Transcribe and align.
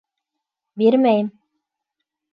Бирмәйем. 0.83 1.31